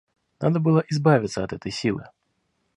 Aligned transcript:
Надо 0.39 0.57
было 0.59 0.83
избавиться 0.89 1.43
от 1.43 1.53
этой 1.53 1.71
силы. 1.71 2.07